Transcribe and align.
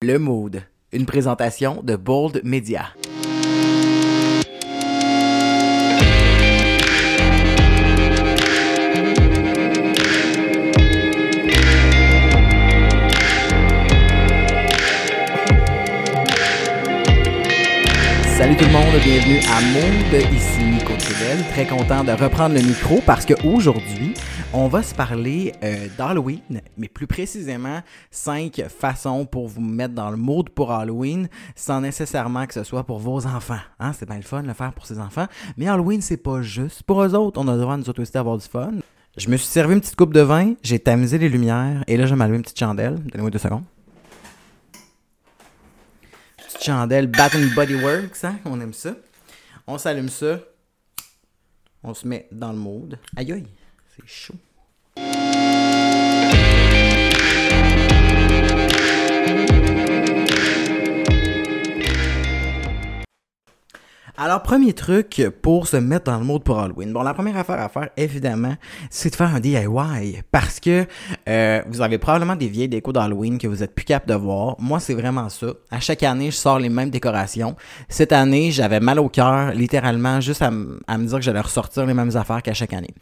Le 0.00 0.16
Mood, 0.16 0.62
une 0.92 1.06
présentation 1.06 1.82
de 1.82 1.96
Bold 1.96 2.40
Media. 2.44 2.90
Salut 18.36 18.56
tout 18.56 18.66
le 18.66 18.70
monde, 18.70 18.84
bienvenue 19.02 19.40
à 19.50 19.60
Monde, 19.60 20.22
ici 20.32 20.62
Nico 20.62 20.92
Trudel. 20.96 21.44
Très 21.50 21.66
content 21.66 22.04
de 22.04 22.12
reprendre 22.12 22.54
le 22.54 22.62
micro 22.62 23.02
parce 23.04 23.26
qu'aujourd'hui, 23.26 24.14
on 24.52 24.68
va 24.68 24.82
se 24.82 24.94
parler 24.94 25.52
euh, 25.62 25.88
d'Halloween, 25.96 26.60
mais 26.76 26.88
plus 26.88 27.06
précisément, 27.06 27.82
cinq 28.10 28.62
façons 28.68 29.26
pour 29.26 29.48
vous 29.48 29.60
mettre 29.60 29.94
dans 29.94 30.10
le 30.10 30.16
mood 30.16 30.48
pour 30.50 30.72
Halloween 30.72 31.28
sans 31.54 31.80
nécessairement 31.80 32.46
que 32.46 32.54
ce 32.54 32.64
soit 32.64 32.84
pour 32.84 32.98
vos 32.98 33.26
enfants. 33.26 33.60
Hein? 33.78 33.92
C'est 33.92 34.06
bien 34.06 34.16
le 34.16 34.22
fun 34.22 34.42
de 34.42 34.48
le 34.48 34.54
faire 34.54 34.72
pour 34.72 34.86
ses 34.86 34.98
enfants, 34.98 35.26
mais 35.56 35.68
Halloween, 35.68 36.00
c'est 36.00 36.16
pas 36.16 36.42
juste. 36.42 36.82
Pour 36.84 37.02
eux 37.02 37.14
autres, 37.14 37.40
on 37.40 37.48
a 37.48 37.54
le 37.54 37.60
droit 37.60 37.76
de 37.76 37.82
nous 37.82 37.90
autres 37.90 38.02
aussi 38.02 38.12
d'avoir 38.12 38.38
du 38.38 38.46
fun. 38.46 38.72
Je 39.16 39.28
me 39.28 39.36
suis 39.36 39.48
servi 39.48 39.74
une 39.74 39.80
petite 39.80 39.96
coupe 39.96 40.14
de 40.14 40.20
vin, 40.20 40.54
j'ai 40.62 40.78
tamisé 40.78 41.18
les 41.18 41.28
lumières 41.28 41.84
et 41.86 41.96
là, 41.96 42.06
je 42.06 42.10
vais 42.10 42.16
m'allumer 42.16 42.38
une 42.38 42.42
petite 42.42 42.58
chandelle. 42.58 42.94
Donnez-moi 42.94 43.30
deux 43.30 43.38
secondes 43.38 43.64
petite 46.58 46.64
chandelle 46.64 47.06
Bath 47.06 47.34
and 47.34 47.54
Body 47.54 47.74
Works, 47.74 48.24
hein? 48.24 48.36
On 48.44 48.60
aime 48.60 48.72
ça. 48.72 48.94
On 49.66 49.78
s'allume 49.78 50.08
ça. 50.08 50.40
On 51.82 51.94
se 51.94 52.06
met 52.06 52.26
dans 52.32 52.52
le 52.52 52.58
mood. 52.58 52.98
Aïe 53.16 53.32
aïe, 53.32 53.46
Alors, 64.20 64.42
premier 64.42 64.72
truc 64.72 65.22
pour 65.42 65.68
se 65.68 65.76
mettre 65.76 66.10
dans 66.10 66.18
le 66.18 66.24
mode 66.24 66.42
pour 66.42 66.58
Halloween. 66.58 66.92
Bon, 66.92 67.04
la 67.04 67.14
première 67.14 67.36
affaire 67.36 67.60
à 67.60 67.68
faire, 67.68 67.90
évidemment, 67.96 68.56
c'est 68.90 69.10
de 69.10 69.14
faire 69.14 69.32
un 69.32 69.38
DIY. 69.38 70.22
Parce 70.32 70.58
que 70.58 70.86
euh, 71.28 71.62
vous 71.68 71.80
avez 71.82 71.98
probablement 71.98 72.34
des 72.34 72.48
vieilles 72.48 72.68
décos 72.68 72.92
d'Halloween 72.92 73.38
que 73.38 73.46
vous 73.46 73.62
êtes 73.62 73.76
plus 73.76 73.84
capable 73.84 74.10
de 74.10 74.16
voir. 74.16 74.56
Moi, 74.58 74.80
c'est 74.80 74.94
vraiment 74.94 75.28
ça. 75.28 75.46
À 75.70 75.78
chaque 75.78 76.02
année, 76.02 76.32
je 76.32 76.36
sors 76.36 76.58
les 76.58 76.68
mêmes 76.68 76.90
décorations. 76.90 77.54
Cette 77.88 78.10
année, 78.10 78.50
j'avais 78.50 78.80
mal 78.80 78.98
au 78.98 79.08
cœur, 79.08 79.52
littéralement, 79.52 80.20
juste 80.20 80.42
à, 80.42 80.50
à 80.88 80.98
me 80.98 81.06
dire 81.06 81.18
que 81.18 81.24
j'allais 81.24 81.40
ressortir 81.40 81.86
les 81.86 81.94
mêmes 81.94 82.16
affaires 82.16 82.42
qu'à 82.42 82.54
chaque 82.54 82.72
année. 82.72 82.94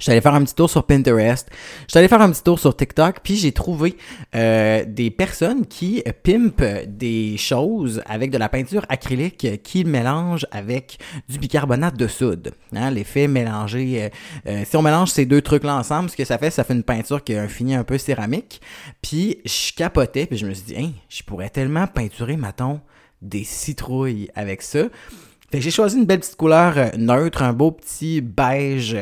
J'étais 0.00 0.12
allé 0.12 0.20
faire 0.22 0.34
un 0.34 0.42
petit 0.42 0.54
tour 0.54 0.70
sur 0.70 0.84
Pinterest. 0.84 1.48
J'étais 1.82 1.98
allé 1.98 2.08
faire 2.08 2.22
un 2.22 2.30
petit 2.30 2.42
tour 2.42 2.58
sur 2.58 2.74
TikTok, 2.74 3.18
puis 3.22 3.36
j'ai 3.36 3.52
trouvé 3.52 3.96
euh, 4.34 4.82
des 4.86 5.10
personnes 5.10 5.66
qui 5.66 6.02
pimpent 6.24 6.86
des 6.88 7.36
choses 7.36 8.02
avec 8.06 8.30
de 8.30 8.38
la 8.38 8.48
peinture 8.48 8.86
acrylique 8.88 9.62
qui 9.62 9.84
mélangent 9.84 10.46
avec 10.50 10.98
du 11.28 11.38
bicarbonate 11.38 11.96
de 11.96 12.06
soude. 12.06 12.54
Hein, 12.74 12.90
L'effet 12.90 13.28
mélangé. 13.28 14.04
Euh, 14.04 14.08
euh, 14.48 14.64
si 14.64 14.74
on 14.76 14.82
mélange 14.82 15.10
ces 15.10 15.26
deux 15.26 15.42
trucs-là 15.42 15.76
ensemble, 15.76 16.08
ce 16.08 16.16
que 16.16 16.24
ça 16.24 16.38
fait, 16.38 16.50
ça 16.50 16.64
fait 16.64 16.74
une 16.74 16.82
peinture 16.82 17.22
qui 17.22 17.34
a 17.34 17.42
un 17.42 17.48
fini 17.48 17.74
un 17.74 17.84
peu 17.84 17.98
céramique. 17.98 18.62
Puis 19.02 19.38
je 19.44 19.74
capotais, 19.74 20.24
puis 20.24 20.38
je 20.38 20.46
me 20.46 20.54
suis 20.54 20.64
dit, 20.64 20.76
hein, 20.78 20.92
je 21.10 21.22
pourrais 21.22 21.50
tellement 21.50 21.86
peinturer, 21.86 22.38
mettons, 22.38 22.80
des 23.20 23.44
citrouilles 23.44 24.30
avec 24.34 24.62
ça. 24.62 24.84
Fait 25.50 25.58
que 25.58 25.64
j'ai 25.64 25.72
choisi 25.72 25.98
une 25.98 26.06
belle 26.06 26.20
petite 26.20 26.36
couleur 26.36 26.96
neutre, 26.96 27.42
un 27.42 27.52
beau 27.52 27.72
petit 27.72 28.20
beige 28.20 28.96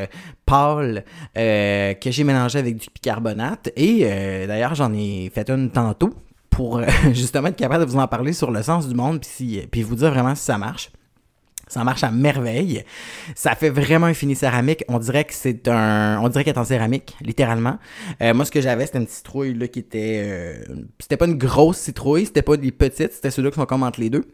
pâle 0.49 1.05
euh, 1.37 1.95
que 1.95 2.11
j'ai 2.11 2.25
mélangé 2.25 2.59
avec 2.59 2.77
du 2.77 2.87
bicarbonate. 2.93 3.71
Et 3.77 4.01
euh, 4.03 4.47
d'ailleurs, 4.47 4.75
j'en 4.75 4.93
ai 4.93 5.31
fait 5.35 5.49
une 5.51 5.71
tantôt 5.71 6.15
pour 6.51 6.79
euh, 6.79 6.87
justement 7.13 7.49
être 7.49 7.57
capable 7.57 7.85
de 7.85 7.91
vous 7.91 7.99
en 7.99 8.09
parler 8.09 8.33
sur 8.33 8.51
le 8.51 8.63
sens 8.63 8.89
du 8.89 8.95
monde 8.95 9.21
puis, 9.21 9.83
vous 9.83 9.97
dire 9.97 10.11
vraiment 10.11 10.35
si 10.35 10.45
ça 10.45 10.59
marche. 10.59 10.91
Ça 11.69 11.85
marche 11.85 12.05
à 12.05 12.11
merveille. 12.11 12.85
Ça 13.35 13.55
fait 13.55 13.71
vraiment 13.71 14.07
un 14.07 14.15
fini 14.15 14.35
céramique. 14.35 14.85
On 14.89 14.99
dirait 14.99 15.25
que 15.25 15.35
c'est 15.35 15.69
un, 15.69 16.19
on 16.23 16.29
dirait 16.29 16.45
qu'elle 16.45 16.55
est 16.55 16.59
en 16.59 16.65
céramique, 16.65 17.17
littéralement. 17.21 17.79
Euh, 18.23 18.35
moi, 18.35 18.45
ce 18.45 18.51
que 18.51 18.61
j'avais, 18.61 18.87
c'était 18.87 18.99
une 18.99 19.07
citrouille 19.07 19.55
là 19.55 19.69
qui 19.69 19.81
était, 19.81 20.23
euh, 20.25 20.55
c'était 20.99 21.17
pas 21.17 21.27
une 21.27 21.39
grosse 21.39 21.79
citrouille, 21.79 22.27
c'était 22.27 22.43
pas 22.43 22.57
des 22.57 22.73
petites, 22.73 23.13
c'était 23.13 23.31
ceux-là 23.31 23.51
qui 23.51 23.57
sont 23.57 23.67
comme 23.67 23.83
entre 23.83 24.01
les 24.01 24.11
deux. 24.11 24.25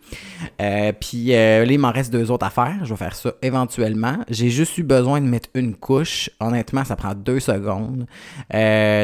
Euh, 0.61 0.93
puis 0.99 1.29
là, 1.29 1.65
il 1.65 1.79
m'en 1.79 1.91
reste 1.91 2.13
deux 2.13 2.31
autres 2.31 2.47
à 2.47 2.51
faire. 2.51 2.77
Je 2.85 2.91
vais 2.91 2.97
faire 2.97 3.15
ça 3.17 3.33
éventuellement. 3.43 4.19
J'ai 4.29 4.51
juste 4.51 4.79
eu 4.79 4.83
besoin 4.83 5.21
de 5.21 5.27
mettre 5.27 5.49
une 5.55 5.75
couche. 5.75 6.31
Honnêtement, 6.41 6.85
ça 6.85 6.97
prend 6.97 7.15
deux 7.15 7.41
secondes. 7.41 8.07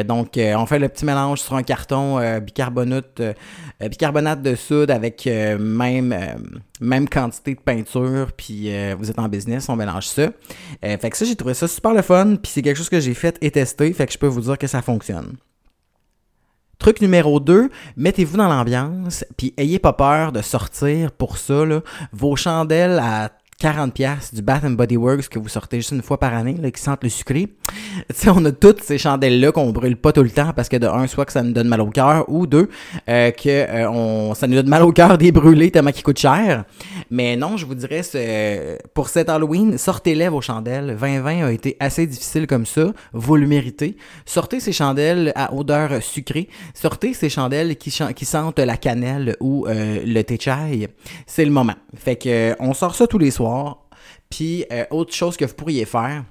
Donc, 0.07 0.37
on 0.37 0.65
fait 0.65 0.79
le 0.79 0.89
petit 0.89 1.05
mélange 1.05 1.41
sur 1.41 1.55
un 1.55 1.63
carton 1.63 2.39
bicarbonate, 2.39 3.21
bicarbonate 3.81 4.41
de 4.41 4.55
soude 4.55 4.91
avec 4.91 5.25
même, 5.25 6.15
même 6.79 7.09
quantité 7.09 7.55
de 7.55 7.59
peinture, 7.59 8.20
puis 8.35 8.73
euh, 8.73 8.95
vous 8.97 9.09
êtes 9.09 9.19
en 9.19 9.27
business, 9.27 9.69
on 9.69 9.75
mélange 9.75 10.07
ça. 10.07 10.23
Euh, 10.23 10.97
fait 10.97 11.09
que 11.09 11.17
ça, 11.17 11.25
j'ai 11.25 11.35
trouvé 11.35 11.53
ça 11.53 11.67
super 11.67 11.93
le 11.93 12.01
fun, 12.01 12.35
puis 12.41 12.51
c'est 12.51 12.61
quelque 12.61 12.77
chose 12.77 12.89
que 12.89 12.99
j'ai 12.99 13.13
fait 13.13 13.37
et 13.41 13.51
testé, 13.51 13.91
fait 13.93 14.07
que 14.07 14.13
je 14.13 14.17
peux 14.17 14.27
vous 14.27 14.41
dire 14.41 14.57
que 14.57 14.67
ça 14.67 14.81
fonctionne. 14.81 15.37
Truc 16.79 17.01
numéro 17.01 17.39
2, 17.39 17.69
mettez-vous 17.95 18.37
dans 18.37 18.47
l'ambiance, 18.47 19.23
puis 19.37 19.53
ayez 19.57 19.77
pas 19.77 19.93
peur 19.93 20.31
de 20.31 20.41
sortir 20.41 21.11
pour 21.11 21.37
ça, 21.37 21.63
vos 22.11 22.35
chandelles 22.35 22.99
à 22.99 23.31
40$ 23.61 24.33
du 24.33 24.41
Bath 24.41 24.63
and 24.63 24.71
Body 24.71 24.97
Works 24.97 25.29
que 25.29 25.37
vous 25.37 25.47
sortez 25.47 25.77
juste 25.77 25.91
une 25.91 26.01
fois 26.01 26.19
par 26.19 26.33
année, 26.33 26.55
qui 26.71 26.81
sentent 26.81 27.03
le 27.03 27.09
sucré. 27.09 27.47
Tu 28.09 28.15
sais, 28.15 28.29
on 28.29 28.43
a 28.45 28.51
toutes 28.51 28.81
ces 28.81 28.97
chandelles-là 28.97 29.51
qu'on 29.51 29.69
brûle 29.71 29.95
pas 29.95 30.11
tout 30.11 30.23
le 30.23 30.31
temps 30.31 30.51
parce 30.55 30.67
que 30.67 30.77
de 30.77 30.87
un, 30.87 31.05
soit 31.05 31.25
que 31.25 31.31
ça 31.31 31.43
nous 31.43 31.51
donne 31.51 31.67
mal 31.67 31.81
au 31.81 31.89
cœur, 31.89 32.25
ou 32.27 32.47
deux, 32.47 32.69
euh, 33.07 33.31
que 33.31 34.33
ça 34.35 34.47
nous 34.47 34.55
donne 34.55 34.69
mal 34.69 34.81
au 34.81 34.91
cœur 34.91 35.17
des 35.17 35.31
brûlés 35.31 35.69
tellement 35.69 35.91
qu'ils 35.91 36.03
coûtent 36.03 36.19
cher. 36.19 36.65
Mais 37.11 37.35
non, 37.35 37.57
je 37.57 37.65
vous 37.65 37.75
dirais, 37.75 38.01
pour 38.93 39.09
cet 39.09 39.27
Halloween, 39.27 39.77
sortez-les 39.77 40.29
vos 40.29 40.39
chandelles. 40.39 40.97
2020 40.97 41.45
a 41.45 41.51
été 41.51 41.75
assez 41.81 42.07
difficile 42.07 42.47
comme 42.47 42.65
ça. 42.65 42.93
Vous 43.11 43.35
le 43.35 43.47
méritez. 43.47 43.97
Sortez 44.25 44.61
ces 44.61 44.71
chandelles 44.71 45.33
à 45.35 45.53
odeur 45.53 46.01
sucrée. 46.01 46.47
Sortez 46.73 47.13
ces 47.13 47.29
chandelles 47.29 47.75
qui, 47.75 47.91
sentent 47.91 48.59
la 48.59 48.77
cannelle 48.77 49.35
ou 49.41 49.67
euh, 49.67 50.01
le 50.05 50.21
thé 50.23 50.37
chai. 50.39 50.87
C'est 51.27 51.43
le 51.43 51.51
moment. 51.51 51.75
Fait 51.95 52.15
que 52.15 52.55
on 52.59 52.73
sort 52.73 52.95
ça 52.95 53.07
tous 53.07 53.17
les 53.17 53.31
soirs. 53.31 53.89
Puis 54.29 54.63
euh, 54.71 54.85
autre 54.89 55.13
chose 55.13 55.35
que 55.35 55.43
vous 55.43 55.53
pourriez 55.53 55.83
faire, 55.83 56.23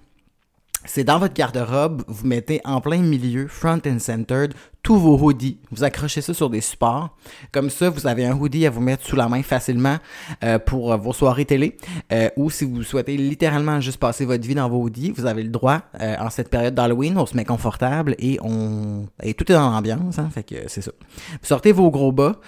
c'est 0.87 1.05
dans 1.05 1.19
votre 1.19 1.35
garde-robe, 1.35 2.03
vous 2.09 2.27
mettez 2.27 2.61
en 2.65 2.81
plein 2.81 2.99
milieu, 2.99 3.49
front 3.49 3.81
and 3.87 3.99
centered, 3.99 4.55
tous 4.83 4.97
vos 4.97 5.19
hoodies. 5.19 5.59
Vous 5.71 5.85
accrochez 5.85 6.23
ça 6.23 6.33
sur 6.33 6.49
des 6.49 6.63
supports. 6.63 7.17
Comme 7.53 7.69
ça, 7.69 7.91
vous 7.91 8.07
avez 8.07 8.25
un 8.25 8.35
hoodie 8.35 8.67
à 8.67 8.71
vous 8.71 8.81
mettre 8.81 9.05
sous 9.05 9.17
la 9.17 9.29
main 9.29 9.43
facilement 9.43 9.99
euh, 10.43 10.59
pour 10.59 10.93
euh, 10.93 10.97
vos 10.97 11.13
soirées 11.13 11.45
télé. 11.45 11.77
Euh, 12.13 12.31
ou 12.37 12.51
si 12.51 12.65
vous 12.65 12.83
souhaitez 12.83 13.17
littéralement 13.17 13.81
juste 13.81 13.99
passer 13.99 14.25
votre 14.25 14.47
vie 14.47 14.55
dans 14.55 14.69
vos 14.69 14.83
hoodies, 14.83 15.11
vous 15.11 15.27
avez 15.27 15.43
le 15.43 15.51
droit. 15.51 15.83
En 16.01 16.31
cette 16.31 16.49
période 16.49 16.75
d'Halloween, 16.75 17.19
on 17.19 17.27
se 17.27 17.37
met 17.37 17.45
confortable 17.45 18.15
et 18.19 18.39
on 18.43 19.07
et 19.23 19.35
tout 19.35 19.51
est 19.51 19.55
dans 19.55 19.71
l'ambiance. 19.71 20.19
Hein, 20.19 20.31
fait 20.33 20.43
que 20.43 20.55
c'est 20.67 20.83
ça. 20.83 20.93
Vous 21.33 21.47
sortez 21.47 21.73
vos 21.73 21.91
gros 21.91 22.13
bas, 22.13 22.41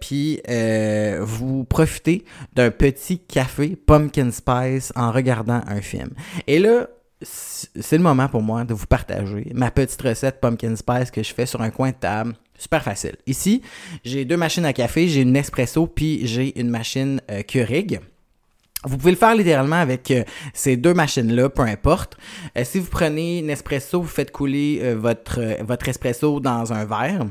puis 0.00 0.40
vous 1.20 1.64
profitez 1.64 2.24
d'un 2.54 2.70
petit 2.70 3.18
café 3.18 3.76
pumpkin 3.76 4.30
spice 4.30 4.92
en 4.96 5.12
regardant 5.12 5.60
un 5.66 5.80
film. 5.80 6.10
Et 6.46 6.58
là, 6.58 6.88
c'est 7.22 7.96
le 7.96 8.02
moment 8.02 8.28
pour 8.28 8.42
moi 8.42 8.64
de 8.64 8.72
vous 8.72 8.86
partager 8.86 9.50
ma 9.54 9.70
petite 9.70 10.00
recette 10.00 10.40
pumpkin 10.40 10.74
spice 10.76 11.10
que 11.10 11.22
je 11.22 11.34
fais 11.34 11.46
sur 11.46 11.60
un 11.60 11.70
coin 11.70 11.90
de 11.90 11.96
table. 11.96 12.34
Super 12.58 12.82
facile. 12.82 13.16
Ici, 13.26 13.62
j'ai 14.04 14.24
deux 14.24 14.36
machines 14.36 14.64
à 14.64 14.72
café, 14.72 15.08
j'ai 15.08 15.22
une 15.22 15.32
Nespresso 15.32 15.86
puis 15.86 16.26
j'ai 16.26 16.58
une 16.58 16.68
machine 16.68 17.20
euh, 17.30 17.42
Keurig. 17.42 18.00
Vous 18.84 18.96
pouvez 18.96 19.10
le 19.10 19.16
faire 19.16 19.34
littéralement 19.34 19.76
avec 19.76 20.10
euh, 20.10 20.24
ces 20.54 20.76
deux 20.76 20.94
machines-là, 20.94 21.50
peu 21.50 21.62
importe. 21.62 22.16
Euh, 22.56 22.64
si 22.64 22.78
vous 22.78 22.88
prenez 22.88 23.42
Nespresso, 23.42 24.00
vous 24.00 24.08
faites 24.08 24.30
couler 24.30 24.80
euh, 24.82 24.94
votre, 24.94 25.62
votre 25.62 25.88
espresso 25.88 26.40
dans 26.40 26.72
un 26.72 26.86
verre. 26.86 27.26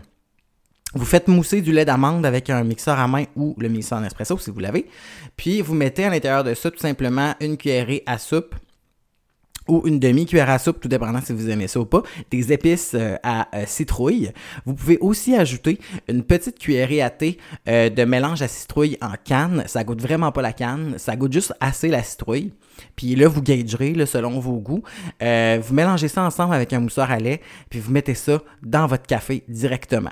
Vous 0.94 1.06
faites 1.06 1.28
mousser 1.28 1.62
du 1.62 1.72
lait 1.72 1.86
d'amande 1.86 2.26
avec 2.26 2.50
un 2.50 2.64
mixeur 2.64 3.00
à 3.00 3.08
main 3.08 3.26
ou 3.36 3.56
le 3.60 3.68
mixeur 3.68 4.00
Nespresso 4.00 4.38
si 4.38 4.52
vous 4.52 4.60
l'avez. 4.60 4.88
Puis 5.38 5.62
vous 5.62 5.74
mettez 5.74 6.06
à 6.06 6.10
l'intérieur 6.10 6.44
de 6.44 6.54
ça 6.54 6.70
tout 6.70 6.80
simplement 6.80 7.36
une 7.40 7.58
cuillerée 7.58 8.04
à 8.06 8.20
soupe 8.20 8.56
ou 9.70 9.84
une 9.86 10.00
demi-cuillère 10.00 10.50
à 10.50 10.60
soupe, 10.60 10.80
tout 10.80 10.88
dépendant 10.88 11.22
si 11.22 11.34
vous 11.34 11.50
aimez 11.50 11.68
ça 11.68 11.80
ou 11.80 11.86
pas, 11.86 12.04
des 12.32 12.52
épices 12.52 12.92
euh, 12.96 13.16
à 13.24 13.48
euh, 13.56 13.64
citrouille. 13.66 14.32
Vous 14.66 14.74
pouvez 14.74 14.98
aussi 15.00 15.36
ajouter 15.36 15.80
une 16.08 16.24
petite 16.24 16.60
cuillerée 16.60 17.02
à 17.02 17.10
thé 17.10 17.38
euh, 17.68 17.90
de 17.90 18.04
mélange 18.04 18.42
à 18.42 18.48
citrouille 18.48 18.98
en 19.02 19.14
canne. 19.24 19.64
Ça 19.68 19.84
goûte 19.84 20.02
vraiment 20.02 20.32
pas 20.32 20.42
la 20.42 20.54
canne, 20.54 20.96
ça 20.98 21.16
goûte 21.16 21.34
juste 21.34 21.54
assez 21.60 21.88
la 21.90 22.04
citrouille. 22.04 22.52
Puis 22.96 23.16
là, 23.16 23.28
vous 23.28 23.42
gagerez 23.42 23.94
là, 23.94 24.06
selon 24.06 24.40
vos 24.40 24.60
goûts. 24.60 24.84
Euh, 25.22 25.60
vous 25.62 25.74
mélangez 25.74 26.08
ça 26.08 26.24
ensemble 26.24 26.54
avec 26.54 26.74
un 26.74 26.80
mousseur 26.80 27.10
à 27.12 27.18
lait, 27.18 27.42
puis 27.70 27.80
vous 27.80 27.92
mettez 27.92 28.16
ça 28.16 28.42
dans 28.62 28.88
votre 28.88 29.06
café 29.06 29.44
directement. 29.48 30.12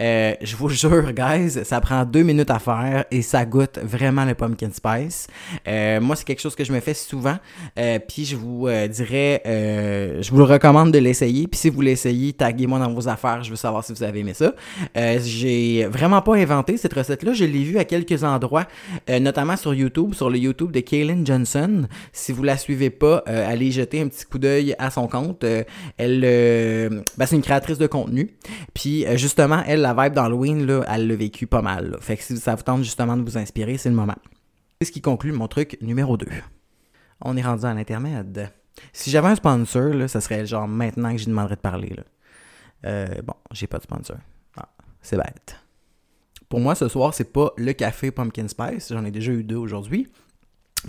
Euh, 0.00 0.34
je 0.40 0.56
vous 0.56 0.68
jure, 0.68 1.12
guys, 1.12 1.64
ça 1.64 1.80
prend 1.80 2.04
deux 2.04 2.22
minutes 2.22 2.50
à 2.50 2.58
faire 2.58 3.04
et 3.10 3.22
ça 3.22 3.44
goûte 3.44 3.78
vraiment 3.82 4.24
le 4.24 4.34
pumpkin 4.34 4.70
spice. 4.72 5.26
Euh, 5.66 6.00
moi, 6.00 6.16
c'est 6.16 6.24
quelque 6.24 6.40
chose 6.40 6.54
que 6.54 6.64
je 6.64 6.72
me 6.72 6.80
fais 6.80 6.94
souvent. 6.94 7.36
Euh, 7.78 7.98
puis 7.98 8.24
je 8.24 8.36
vous 8.36 8.68
dirais, 8.88 9.42
je 9.44 10.30
vous 10.30 10.38
le 10.38 10.44
recommande 10.44 10.92
de 10.92 10.98
l'essayer. 10.98 11.46
Puis 11.46 11.58
si 11.58 11.70
vous 11.70 11.80
l'essayez, 11.80 12.32
taguez-moi 12.32 12.78
dans 12.78 12.92
vos 12.92 13.08
affaires. 13.08 13.42
Je 13.42 13.50
veux 13.50 13.56
savoir 13.56 13.84
si 13.84 13.92
vous 13.92 14.02
avez 14.02 14.20
aimé 14.20 14.34
ça. 14.34 14.54
J'ai 14.94 15.86
vraiment 15.86 16.22
pas 16.22 16.36
inventé 16.36 16.76
cette 16.76 16.94
recette-là. 16.94 17.32
Je 17.32 17.44
l'ai 17.44 17.64
vue 17.64 17.78
à 17.78 17.84
quelques 17.84 18.24
endroits, 18.24 18.66
notamment 19.08 19.56
sur 19.56 19.74
YouTube, 19.74 20.14
sur 20.14 20.30
le 20.30 20.38
YouTube 20.38 20.72
de 20.72 20.80
Kaylin 20.80 21.24
Johnson. 21.24 21.86
Si 22.12 22.32
vous 22.32 22.42
la 22.42 22.56
suivez 22.56 22.90
pas, 22.90 23.18
allez 23.26 23.70
jeter 23.70 24.00
un 24.00 24.08
petit 24.08 24.24
coup 24.24 24.38
d'œil 24.38 24.74
à 24.78 24.90
son 24.90 25.08
compte. 25.08 25.44
elle, 25.96 27.04
ben, 27.16 27.26
c'est 27.26 27.36
une 27.36 27.42
créatrice 27.42 27.78
de 27.78 27.86
contenu. 27.86 28.36
Puis 28.74 29.04
justement 29.16 29.62
elle, 29.66 29.80
la 29.80 29.94
vibe 29.94 30.14
d'Halloween, 30.14 30.66
là, 30.66 30.84
elle 30.88 31.06
l'a 31.08 31.16
vécu 31.16 31.46
pas 31.46 31.62
mal. 31.62 31.96
Fait 32.00 32.16
que 32.16 32.22
si 32.22 32.36
ça 32.36 32.54
vous 32.54 32.62
tente 32.62 32.82
justement 32.82 33.16
de 33.16 33.22
vous 33.22 33.38
inspirer, 33.38 33.78
c'est 33.78 33.88
le 33.88 33.94
moment. 33.96 34.16
C'est 34.80 34.86
ce 34.86 34.92
qui 34.92 35.00
conclut 35.00 35.32
mon 35.32 35.48
truc 35.48 35.76
numéro 35.80 36.16
2. 36.16 36.26
On 37.22 37.36
est 37.36 37.42
rendu 37.42 37.64
à 37.64 37.74
l'intermède. 37.74 38.50
Si 38.92 39.10
j'avais 39.10 39.28
un 39.28 39.34
sponsor, 39.34 39.94
là, 39.94 40.08
ça 40.08 40.20
serait 40.20 40.46
genre 40.46 40.68
maintenant 40.68 41.10
que 41.12 41.18
j'y 41.18 41.26
demanderais 41.26 41.56
de 41.56 41.60
parler. 41.60 41.92
Là. 41.96 42.04
Euh, 42.86 43.22
bon, 43.24 43.34
j'ai 43.50 43.66
pas 43.66 43.78
de 43.78 43.82
sponsor. 43.82 44.18
Ah, 44.56 44.68
c'est 45.02 45.16
bête. 45.16 45.56
Pour 46.48 46.60
moi, 46.60 46.74
ce 46.74 46.88
soir, 46.88 47.12
c'est 47.12 47.32
pas 47.32 47.52
le 47.56 47.72
café 47.72 48.10
Pumpkin 48.10 48.48
Spice. 48.48 48.92
J'en 48.92 49.04
ai 49.04 49.10
déjà 49.10 49.32
eu 49.32 49.44
deux 49.44 49.56
aujourd'hui. 49.56 50.08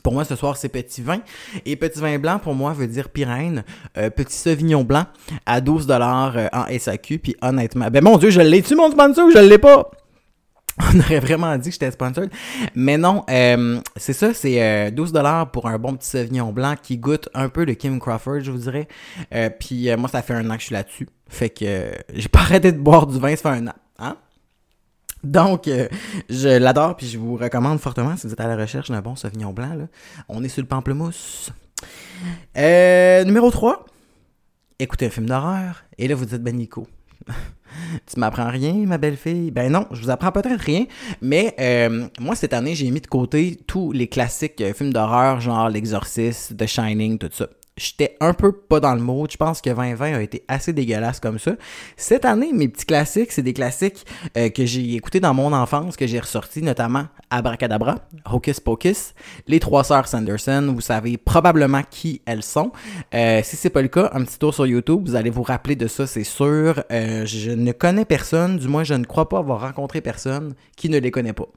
Pour 0.03 0.13
moi, 0.13 0.23
ce 0.23 0.35
soir, 0.35 0.55
c'est 0.55 0.69
petit 0.69 1.01
vin. 1.01 1.19
Et 1.65 1.75
petit 1.75 1.99
vin 1.99 2.19
blanc, 2.19 2.39
pour 2.39 2.53
moi, 2.53 2.73
veut 2.73 2.87
dire 2.87 3.09
Pyrène. 3.09 3.63
Euh, 3.97 4.09
petit 4.09 4.35
Sauvignon 4.35 4.83
blanc 4.83 5.05
à 5.45 5.61
12 5.61 5.87
dollars 5.87 6.37
euh, 6.37 6.47
en 6.53 6.65
SAQ. 6.77 7.19
Puis 7.19 7.35
honnêtement, 7.41 7.87
ben 7.89 8.03
mon 8.03 8.17
Dieu, 8.17 8.29
je 8.29 8.41
l'ai-tu 8.41 8.75
mon 8.75 8.91
sponsor 8.91 9.25
ou 9.25 9.31
je 9.31 9.39
l'ai 9.39 9.57
pas? 9.57 9.89
On 10.93 10.99
aurait 10.99 11.19
vraiment 11.19 11.57
dit 11.57 11.69
que 11.69 11.73
j'étais 11.73 11.91
sponsor. 11.91 12.25
Mais 12.75 12.97
non, 12.97 13.25
euh, 13.29 13.81
c'est 13.97 14.13
ça, 14.13 14.33
c'est 14.33 14.91
12 14.91 15.11
dollars 15.11 15.51
pour 15.51 15.67
un 15.67 15.77
bon 15.77 15.95
petit 15.95 16.07
Sauvignon 16.07 16.53
blanc 16.53 16.75
qui 16.81 16.97
goûte 16.97 17.27
un 17.33 17.49
peu 17.49 17.65
de 17.65 17.73
Kim 17.73 17.99
Crawford, 17.99 18.41
je 18.41 18.51
vous 18.51 18.59
dirais. 18.59 18.87
puis 19.59 19.89
moi, 19.97 20.07
ça 20.07 20.21
fait 20.21 20.35
un 20.35 20.49
an 20.49 20.53
que 20.53 20.61
je 20.61 20.67
suis 20.67 20.75
là-dessus. 20.75 21.09
Fait 21.27 21.49
que 21.49 21.91
j'ai 22.13 22.29
pas 22.29 22.39
arrêté 22.41 22.71
de 22.71 22.79
boire 22.79 23.07
du 23.07 23.19
vin, 23.19 23.35
ça 23.35 23.53
fait 23.53 23.59
un 23.59 23.67
an. 23.67 23.73
Hein? 23.97 24.15
Donc, 25.23 25.67
euh, 25.67 25.87
je 26.29 26.49
l'adore, 26.49 26.95
puis 26.95 27.07
je 27.07 27.17
vous 27.17 27.35
recommande 27.35 27.79
fortement 27.79 28.15
si 28.15 28.27
vous 28.27 28.33
êtes 28.33 28.39
à 28.39 28.47
la 28.47 28.55
recherche 28.55 28.89
d'un 28.89 29.01
bon 29.01 29.15
Sauvignon 29.15 29.53
blanc. 29.53 29.73
Là. 29.73 29.85
On 30.27 30.43
est 30.43 30.49
sur 30.49 30.61
le 30.61 30.67
pamplemousse. 30.67 31.51
Euh, 32.57 33.23
numéro 33.23 33.51
3. 33.51 33.85
Écoutez 34.79 35.07
un 35.07 35.09
film 35.09 35.25
d'horreur. 35.25 35.83
Et 35.97 36.07
là, 36.07 36.15
vous 36.15 36.25
dites, 36.25 36.41
ben 36.41 36.55
Nico, 36.55 36.87
tu 37.27 38.19
m'apprends 38.19 38.49
rien, 38.49 38.73
ma 38.85 38.97
belle 38.97 39.17
fille? 39.17 39.51
Ben 39.51 39.71
non, 39.71 39.87
je 39.91 40.01
vous 40.01 40.09
apprends 40.09 40.31
peut-être 40.31 40.61
rien, 40.61 40.85
mais 41.21 41.53
euh, 41.59 42.07
moi, 42.19 42.35
cette 42.35 42.53
année, 42.53 42.75
j'ai 42.75 42.89
mis 42.89 43.01
de 43.01 43.07
côté 43.07 43.59
tous 43.67 43.91
les 43.91 44.07
classiques 44.07 44.63
films 44.73 44.93
d'horreur, 44.93 45.41
genre 45.41 45.69
L'Exorciste, 45.69 46.55
The 46.55 46.65
Shining, 46.65 47.17
tout 47.17 47.29
ça 47.31 47.47
j'étais 47.79 48.15
un 48.19 48.33
peu 48.33 48.51
pas 48.51 48.79
dans 48.79 48.93
le 48.93 49.01
mood. 49.01 49.31
Je 49.31 49.37
pense 49.37 49.61
que 49.61 49.69
2020 49.69 50.13
a 50.13 50.21
été 50.21 50.43
assez 50.47 50.73
dégueulasse 50.73 51.19
comme 51.19 51.39
ça. 51.39 51.53
Cette 51.97 52.25
année, 52.25 52.51
mes 52.53 52.67
petits 52.67 52.85
classiques, 52.85 53.31
c'est 53.31 53.41
des 53.41 53.53
classiques 53.53 54.05
euh, 54.37 54.49
que 54.49 54.65
j'ai 54.65 54.95
écoutés 54.95 55.19
dans 55.19 55.33
mon 55.33 55.53
enfance, 55.53 55.95
que 55.95 56.05
j'ai 56.05 56.19
ressortis, 56.19 56.61
notamment 56.61 57.05
Abracadabra, 57.29 57.95
Hocus 58.31 58.59
Pocus, 58.59 59.13
Les 59.47 59.59
Trois 59.59 59.83
Sœurs 59.83 60.07
Sanderson. 60.07 60.71
Vous 60.73 60.81
savez 60.81 61.17
probablement 61.17 61.81
qui 61.89 62.21
elles 62.25 62.43
sont. 62.43 62.71
Euh, 63.13 63.41
si 63.43 63.55
c'est 63.55 63.69
pas 63.69 63.81
le 63.81 63.87
cas, 63.87 64.09
un 64.13 64.23
petit 64.23 64.37
tour 64.37 64.53
sur 64.53 64.67
YouTube, 64.67 65.01
vous 65.05 65.15
allez 65.15 65.29
vous 65.29 65.43
rappeler 65.43 65.75
de 65.75 65.87
ça, 65.87 66.05
c'est 66.05 66.23
sûr. 66.23 66.83
Euh, 66.91 67.25
je 67.25 67.51
ne 67.51 67.71
connais 67.71 68.05
personne, 68.05 68.57
du 68.57 68.67
moins 68.67 68.83
je 68.83 68.93
ne 68.93 69.05
crois 69.05 69.29
pas 69.29 69.39
avoir 69.39 69.61
rencontré 69.61 70.01
personne 70.01 70.53
qui 70.75 70.89
ne 70.89 70.97
les 70.97 71.11
connaît 71.11 71.33
pas. 71.33 71.47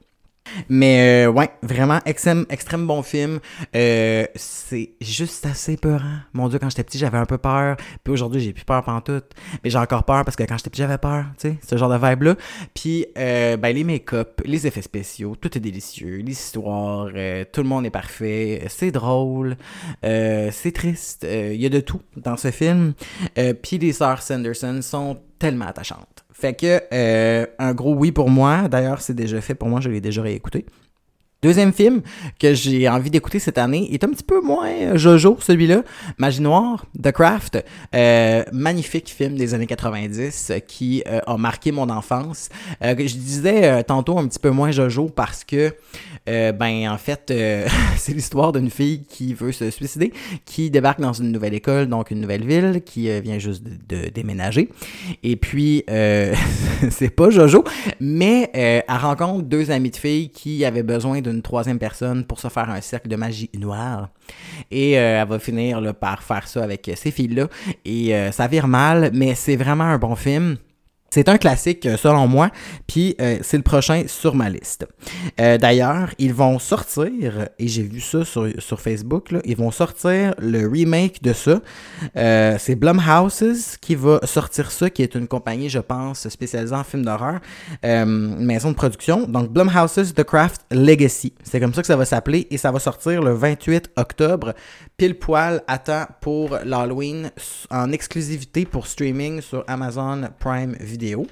Mais 0.69 1.25
euh, 1.25 1.31
ouais, 1.31 1.49
vraiment 1.61 1.99
extrême, 2.05 2.45
extrême 2.49 2.87
bon 2.87 3.01
film. 3.01 3.39
Euh, 3.75 4.25
c'est 4.35 4.91
juste 5.01 5.45
assez 5.45 5.77
peurant. 5.77 6.19
Mon 6.33 6.47
Dieu, 6.49 6.59
quand 6.59 6.69
j'étais 6.69 6.83
petit, 6.83 6.97
j'avais 6.97 7.17
un 7.17 7.25
peu 7.25 7.37
peur. 7.37 7.77
Puis 8.03 8.13
aujourd'hui, 8.13 8.41
j'ai 8.41 8.53
plus 8.53 8.65
peur 8.65 8.83
tout. 9.05 9.21
Mais 9.63 9.69
j'ai 9.69 9.77
encore 9.77 10.03
peur 10.03 10.23
parce 10.25 10.35
que 10.35 10.43
quand 10.43 10.57
j'étais 10.57 10.69
petit, 10.69 10.81
j'avais 10.81 10.97
peur. 10.97 11.25
Tu 11.37 11.49
sais, 11.49 11.57
ce 11.67 11.77
genre 11.77 11.89
de 11.89 11.97
vibe-là. 11.97 12.35
Puis 12.73 13.05
euh, 13.17 13.57
ben, 13.57 13.75
les 13.75 13.83
make-up, 13.83 14.41
les 14.45 14.67
effets 14.67 14.81
spéciaux, 14.81 15.35
tout 15.35 15.57
est 15.57 15.61
délicieux. 15.61 16.17
L'histoire, 16.17 17.07
tout 17.51 17.61
le 17.61 17.67
monde 17.67 17.85
est 17.85 17.91
parfait. 17.91 18.65
C'est 18.69 18.91
drôle. 18.91 19.57
c'est 20.01 20.73
triste. 20.73 21.25
Il 21.29 21.61
y 21.61 21.65
a 21.65 21.69
de 21.69 21.79
tout 21.79 22.01
dans 22.17 22.37
ce 22.37 22.51
film. 22.51 22.93
puis 23.61 23.77
les 23.77 23.93
sœurs 23.93 24.21
Sanderson 24.21 24.79
sont 24.81 25.19
tellement 25.39 25.67
attachantes. 25.67 26.22
Fait 26.43 26.53
que 26.53 26.81
euh, 26.91 27.45
un 27.57 27.73
gros 27.73 27.95
oui 27.95 28.11
pour 28.11 28.29
moi. 28.29 28.67
D'ailleurs, 28.67 28.99
c'est 28.99 29.13
déjà 29.13 29.39
fait 29.39 29.55
pour 29.55 29.69
moi, 29.69 29.79
je 29.79 29.87
l'ai 29.87 30.01
déjà 30.01 30.21
réécouté. 30.21 30.65
Deuxième 31.41 31.71
film 31.71 32.01
que 32.37 32.53
j'ai 32.53 32.89
envie 32.89 33.09
d'écouter 33.09 33.39
cette 33.39 33.57
année 33.57 33.93
est 33.93 34.03
un 34.03 34.09
petit 34.09 34.25
peu 34.25 34.41
moins 34.41 34.67
euh, 34.67 34.97
Jojo, 34.97 35.37
celui-là. 35.39 35.83
Magie 36.17 36.41
Noire, 36.41 36.85
The 37.01 37.13
Craft. 37.13 37.63
Euh, 37.95 38.43
magnifique 38.51 39.09
film 39.09 39.37
des 39.37 39.53
années 39.53 39.67
90 39.67 40.51
qui 40.67 41.01
a 41.05 41.37
marqué 41.37 41.71
mon 41.71 41.89
enfance. 41.89 42.49
je 42.81 43.15
disais 43.15 43.81
tantôt 43.85 44.19
un 44.19 44.27
petit 44.27 44.39
peu 44.39 44.49
moins 44.49 44.71
Jojo 44.71 45.05
parce 45.05 45.45
que, 45.45 45.73
ben, 46.25 46.89
en 46.89 46.97
fait, 46.97 47.33
c'est 47.97 48.13
l'histoire 48.13 48.51
d'une 48.51 48.69
fille 48.69 49.03
qui 49.03 49.33
veut 49.33 49.51
se 49.51 49.69
suicider, 49.69 50.13
qui 50.45 50.71
débarque 50.71 51.01
dans 51.01 51.13
une 51.13 51.31
nouvelle 51.31 51.53
école, 51.53 51.87
donc 51.87 52.11
une 52.11 52.21
nouvelle 52.21 52.45
ville, 52.45 52.81
qui 52.85 53.09
vient 53.21 53.39
juste 53.39 53.63
de, 53.63 54.09
déménager. 54.09 54.69
Et 55.23 55.35
puis, 55.35 55.83
c'est 56.89 57.09
pas 57.09 57.29
Jojo, 57.29 57.63
mais 57.99 58.49
elle 58.53 58.83
rencontre 58.87 59.43
deux 59.43 59.71
amis 59.71 59.91
de 59.91 59.97
filles 59.97 60.29
qui 60.29 60.63
avaient 60.63 60.83
besoin 60.83 61.21
de 61.21 61.33
une 61.33 61.41
troisième 61.41 61.79
personne 61.79 62.23
pour 62.23 62.39
se 62.39 62.47
faire 62.47 62.69
un 62.69 62.81
cercle 62.81 63.07
de 63.07 63.15
magie 63.15 63.49
noire. 63.57 64.09
Et 64.71 64.97
euh, 64.97 65.21
elle 65.21 65.27
va 65.27 65.39
finir 65.39 65.93
par 65.95 66.23
faire 66.23 66.47
ça 66.47 66.63
avec 66.63 66.89
ces 66.95 67.11
filles-là. 67.11 67.47
Et 67.83 68.15
euh, 68.15 68.31
ça 68.31 68.47
vire 68.47 68.67
mal, 68.67 69.11
mais 69.13 69.35
c'est 69.35 69.55
vraiment 69.55 69.85
un 69.85 69.97
bon 69.97 70.15
film. 70.15 70.57
C'est 71.13 71.29
un 71.29 71.37
classique 71.37 71.85
euh, 71.85 71.95
selon 71.95 72.27
moi, 72.27 72.49
puis 72.87 73.15
euh, 73.21 73.37
c'est 73.43 73.57
le 73.57 73.61
prochain 73.61 74.05
sur 74.07 74.33
ma 74.33 74.49
liste. 74.49 74.87
Euh, 75.39 75.59
d'ailleurs, 75.59 76.09
ils 76.17 76.33
vont 76.33 76.57
sortir, 76.57 77.49
et 77.59 77.67
j'ai 77.67 77.83
vu 77.83 78.01
ça 78.01 78.25
sur, 78.25 78.47
sur 78.57 78.81
Facebook, 78.81 79.31
ils 79.45 79.55
vont 79.55 79.69
sortir 79.69 80.33
le 80.39 80.67
remake 80.67 81.21
de 81.21 81.33
ça. 81.33 81.61
c'est 82.57 82.73
Blumhouses 82.73 83.77
qui 83.79 83.93
va 83.93 84.21
sortir 84.23 84.71
ça, 84.71 84.89
qui 84.89 85.03
est 85.03 85.13
une 85.13 85.27
compagnie, 85.27 85.69
je 85.69 85.77
pense, 85.77 86.27
spécialisée 86.29 86.73
en 86.73 86.83
films 86.83 87.05
d'horreur, 87.05 87.41
maison 87.83 88.71
de 88.71 88.75
production. 88.75 89.27
Donc 89.27 89.51
Blumhouses 89.51 90.15
The 90.15 90.23
Craft 90.23 90.61
Legacy. 90.71 91.33
C'est 91.43 91.59
comme 91.59 91.75
ça 91.75 91.81
que 91.81 91.87
ça 91.87 91.95
va 91.95 92.05
s'appeler, 92.05 92.47
et 92.49 92.57
ça 92.57 92.71
va 92.71 92.79
sortir 92.79 93.21
le 93.21 93.33
28 93.33 93.91
octobre, 93.97 94.53
pile 94.97 95.17
poil 95.17 95.63
à 95.67 95.79
temps 95.79 96.05
pour 96.21 96.57
l'Halloween, 96.63 97.31
en 97.69 97.91
exclusivité 97.91 98.65
pour 98.65 98.87
streaming 98.87 99.41
sur 99.41 99.63
Amazon 99.67 100.29
Prime 100.39 100.75
Video. 100.79 101.25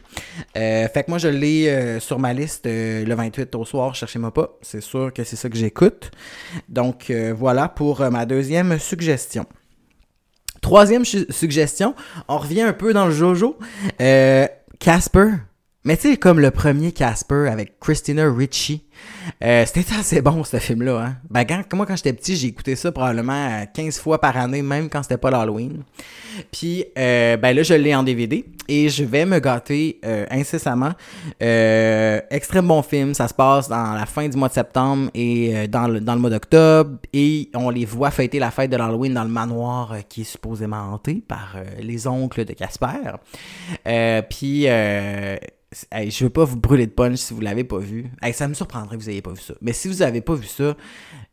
Euh, 0.58 0.88
fait 0.88 1.04
que 1.04 1.12
moi, 1.12 1.18
je 1.18 1.28
l'ai 1.28 1.70
euh, 1.70 2.00
sur 2.00 2.20
ma 2.20 2.34
liste 2.34 2.66
euh, 2.66 3.06
le 3.06 3.16
28 3.16 3.54
au 3.56 3.66
soir, 3.66 3.96
cherchez-moi 3.96 4.34
pas. 4.34 4.58
C'est 4.62 4.82
sûr 4.82 5.14
que 5.14 5.24
c'est 5.24 5.36
ça 5.36 5.50
que 5.50 5.58
j'écoute. 5.58 6.12
Donc 6.70 7.12
voilà 7.36 7.70
pour 7.70 8.02
ma 8.10 8.26
deuxième 8.26 8.80
suggestion. 8.80 9.46
Troisième 10.62 11.06
suggestion, 11.06 11.96
on 12.28 12.38
revient 12.38 12.62
un 12.62 12.74
peu 12.74 12.94
dans 12.94 13.06
le 13.06 13.12
Jojo. 13.12 13.58
Casper. 14.80 15.30
Mais 15.84 15.98
tu 15.98 16.12
sais, 16.12 16.18
comme 16.18 16.40
le 16.40 16.52
premier 16.52 16.92
Casper 16.92 17.48
avec 17.50 17.80
Christina 17.80 18.32
Ricci. 18.32 18.84
Euh, 19.44 19.66
c'était 19.66 19.94
assez 20.00 20.22
bon, 20.22 20.44
ce 20.44 20.58
film-là. 20.58 21.00
Hein? 21.00 21.16
Ben, 21.32 21.44
quand, 21.44 21.74
moi, 21.74 21.88
quand 21.88 21.96
j'étais 21.96 22.14
petit, 22.14 22.36
j'ai 22.36 22.50
écouté 22.50 22.76
ça 22.76 22.92
probablement 22.92 23.66
15 23.74 24.00
fois 24.00 24.22
par 24.22 24.38
année, 24.38 24.62
même 24.62 24.90
quand 24.90 25.02
c'était 25.02 25.18
pas 25.18 25.32
l'Halloween. 25.32 25.82
Puis, 26.52 26.86
euh, 27.00 27.36
ben 27.38 27.56
là, 27.56 27.64
je 27.64 27.74
l'ai 27.74 27.96
en 27.96 28.04
DVD 28.04 28.46
et 28.68 28.90
je 28.90 29.04
vais 29.04 29.26
me 29.26 29.40
gâter 29.40 30.00
euh, 30.06 30.28
incessamment. 30.30 30.92
extrêmement 31.40 32.76
bon 32.76 32.84
film. 32.84 33.16
Ça 33.16 33.28
se 33.28 33.34
passe 33.34 33.68
dans 33.68 33.94
la 33.94 34.06
fin 34.06 34.30
du 34.30 34.38
mois 34.38 34.50
de 34.50 34.54
septembre 34.54 35.10
et 35.16 35.68
dans, 35.68 35.88
le, 35.88 36.00
dans 36.00 36.14
le 36.14 36.22
mois 36.22 36.30
d'octobre. 36.30 37.00
Et 37.12 37.50
on 37.56 37.72
les 37.72 37.86
voit 37.86 38.12
fêter 38.12 38.38
la 38.38 38.52
fête 38.52 38.70
de 38.70 38.78
l'Halloween 38.78 39.16
dans 39.16 39.24
le 39.24 39.30
manoir 39.30 39.96
qui 40.08 40.22
est 40.22 40.26
supposément 40.26 40.94
hanté 40.94 41.24
par 41.28 41.56
les 41.80 42.06
oncles 42.06 42.46
de 42.46 42.54
Casper. 42.54 43.18
Puis 44.30 44.68
je 45.94 46.24
veux 46.24 46.30
pas 46.30 46.44
vous 46.44 46.58
brûler 46.58 46.86
de 46.86 46.92
punch 46.92 47.18
si 47.18 47.34
vous 47.34 47.42
l'avez 47.42 47.64
pas 47.64 47.78
vu. 47.78 48.12
ça 48.34 48.48
me 48.48 48.54
surprendrait 48.54 48.98
que 48.98 49.04
vous 49.04 49.10
ayez 49.10 49.22
pas 49.22 49.32
vu 49.32 49.42
ça. 49.42 49.54
Mais 49.62 49.74
si 49.74 49.88
vous 49.88 50.02
avez 50.02 50.22
pas 50.22 50.36
vu 50.36 50.46
ça, 50.46 50.76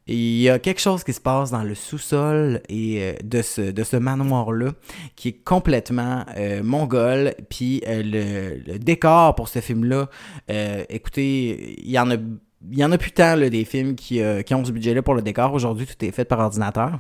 il 0.07 0.41
y 0.41 0.49
a 0.49 0.59
quelque 0.59 0.81
chose 0.81 1.05
qui 1.05 1.13
se 1.13 1.21
passe 1.21 1.51
dans 1.51 1.63
le 1.63 1.75
sous-sol 1.75 2.63
et 2.69 3.03
euh, 3.03 3.13
de 3.23 3.43
ce, 3.43 3.61
de 3.61 3.85
ce 3.85 3.97
manoir-là 3.97 4.73
qui 5.17 5.29
est 5.29 5.45
complètement 5.45 6.25
euh, 6.37 6.63
mongol. 6.63 7.35
Puis 7.51 7.83
euh, 7.87 8.03
le, 8.65 8.79
décor 8.79 9.35
pour 9.35 9.49
ce 9.49 9.61
film-là, 9.61 10.09
écoutez, 10.89 11.81
il 11.83 11.91
y 11.91 11.99
en 11.99 12.11
a 12.11 12.17
il 12.71 12.79
y 12.79 12.85
en 12.85 12.91
a 12.91 12.99
plus 12.99 13.13
tant 13.13 13.37
des 13.37 13.65
films 13.65 13.95
qui, 13.95 14.21
qui 14.45 14.55
ont 14.55 14.65
ce 14.65 14.73
budget-là 14.73 15.03
pour 15.03 15.15
le 15.15 15.23
décor. 15.23 15.53
Aujourd'hui, 15.53 15.87
tout 15.87 16.05
est 16.05 16.11
fait 16.11 16.25
par 16.25 16.41
ordinateur. 16.41 16.99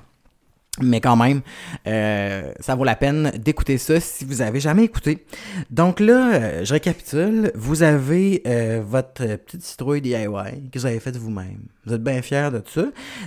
Mais 0.80 1.00
quand 1.00 1.16
même, 1.16 1.40
euh, 1.86 2.52
ça 2.60 2.74
vaut 2.74 2.84
la 2.84 2.96
peine 2.96 3.32
d'écouter 3.38 3.78
ça 3.78 3.98
si 4.00 4.24
vous 4.24 4.42
avez 4.42 4.60
jamais 4.60 4.84
écouté. 4.84 5.24
Donc 5.70 6.00
là, 6.00 6.32
euh, 6.32 6.64
je 6.64 6.72
récapitule. 6.72 7.50
Vous 7.54 7.82
avez 7.82 8.42
euh, 8.46 8.80
votre 8.86 9.24
petite 9.36 9.62
citrouille 9.62 10.00
DIY 10.00 10.70
que 10.72 10.78
vous 10.78 10.86
avez 10.86 11.00
faite 11.00 11.16
vous-même. 11.16 11.62
Vous 11.84 11.94
êtes 11.94 12.02
bien 12.02 12.22
fiers 12.22 12.50
de 12.52 12.62
ça. 12.72 12.84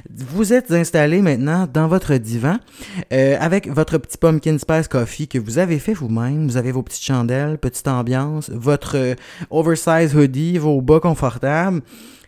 Vous 0.10 0.54
êtes 0.54 0.72
installé 0.72 1.22
maintenant 1.22 1.68
dans 1.72 1.88
votre 1.88 2.16
divan 2.16 2.58
avec 3.10 3.68
votre 3.68 3.98
petit 3.98 4.18
pumpkin 4.18 4.58
spice 4.60 4.88
coffee 4.88 5.28
que 5.28 5.40
vous 5.40 5.58
avez 5.58 5.80
fait 5.80 5.94
vous-même. 5.94 6.48
Vous 6.48 6.58
avez 6.58 6.72
vos 6.72 6.84
petites 6.84 7.04
chandelles, 7.04 7.58
petite 7.58 7.88
ambiance, 7.88 8.50
votre 8.52 9.16
oversize 9.50 10.16
hoodie, 10.16 10.60
vos 10.60 10.82
bas 10.82 11.00
confortables. 11.00 11.82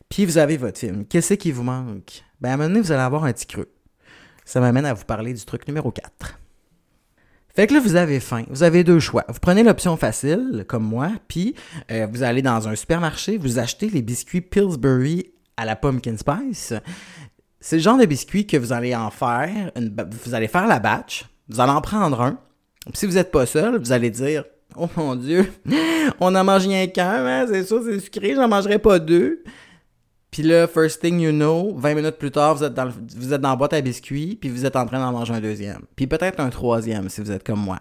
Puis 0.09 0.25
vous 0.25 0.37
avez 0.37 0.57
votre 0.57 0.79
film. 0.79 1.05
Qu'est-ce 1.05 1.35
qui 1.35 1.51
vous 1.51 1.63
manque? 1.63 2.23
Ben 2.41 2.51
à 2.51 2.53
un 2.53 2.57
moment 2.57 2.81
vous 2.81 2.91
allez 2.91 3.01
avoir 3.01 3.25
un 3.25 3.33
petit 3.33 3.45
creux. 3.45 3.72
Ça 4.45 4.59
m'amène 4.59 4.85
à 4.85 4.93
vous 4.93 5.05
parler 5.05 5.33
du 5.33 5.43
truc 5.45 5.67
numéro 5.67 5.91
4. 5.91 6.39
Fait 7.55 7.67
que 7.67 7.73
là, 7.73 7.79
vous 7.79 7.95
avez 7.95 8.19
faim. 8.19 8.45
Vous 8.49 8.63
avez 8.63 8.83
deux 8.83 8.99
choix. 8.99 9.25
Vous 9.27 9.39
prenez 9.39 9.61
l'option 9.63 9.95
facile, 9.95 10.65
comme 10.67 10.83
moi, 10.83 11.11
puis 11.27 11.53
euh, 11.91 12.07
vous 12.11 12.23
allez 12.23 12.41
dans 12.41 12.67
un 12.67 12.75
supermarché, 12.75 13.37
vous 13.37 13.59
achetez 13.59 13.89
les 13.89 14.01
biscuits 14.01 14.41
Pillsbury 14.41 15.31
à 15.55 15.65
la 15.65 15.75
pumpkin 15.75 16.17
spice. 16.17 16.73
C'est 17.59 17.75
le 17.77 17.81
genre 17.81 17.97
de 17.97 18.05
biscuits 18.05 18.47
que 18.47 18.57
vous 18.57 18.73
allez 18.73 18.95
en 18.95 19.11
faire. 19.11 19.71
vous 19.75 20.33
allez 20.33 20.47
faire 20.47 20.65
la 20.65 20.79
batch. 20.79 21.25
Vous 21.47 21.59
allez 21.59 21.71
en 21.71 21.81
prendre 21.81 22.21
un. 22.21 22.39
si 22.93 23.05
vous 23.05 23.13
n'êtes 23.13 23.31
pas 23.31 23.45
seul, 23.45 23.77
vous 23.77 23.91
allez 23.91 24.09
dire 24.09 24.45
Oh 24.75 24.89
mon 24.97 25.15
Dieu, 25.15 25.51
on 26.19 26.33
en 26.33 26.43
mange 26.43 26.65
rien 26.65 26.87
qu'un, 26.87 27.25
hein? 27.25 27.45
c'est 27.47 27.63
sûr, 27.63 27.83
c'est 27.85 27.99
sucré, 27.99 28.33
j'en 28.33 28.47
mangerai 28.47 28.79
pas 28.79 28.97
deux. 28.97 29.43
Puis 30.33 30.41
là, 30.41 30.65
first 30.65 30.99
thing 30.99 31.19
you 31.19 31.31
know, 31.31 31.75
20 31.77 31.93
minutes 31.93 32.17
plus 32.17 32.31
tard, 32.31 32.55
vous 32.55 32.63
êtes 32.63 32.73
dans, 32.73 32.89
vous 32.89 33.33
êtes 33.35 33.39
dans 33.39 33.51
la 33.51 33.55
boîte 33.55 33.73
à 33.73 33.81
biscuits, 33.81 34.35
puis 34.41 34.49
vous 34.49 34.65
êtes 34.65 34.75
en 34.75 34.87
train 34.87 34.97
d'en 34.97 35.11
manger 35.11 35.35
un 35.35 35.39
deuxième. 35.39 35.81
Puis 35.95 36.07
peut-être 36.07 36.39
un 36.39 36.49
troisième 36.49 37.07
si 37.07 37.21
vous 37.21 37.31
êtes 37.31 37.43
comme 37.43 37.59
moi. 37.59 37.77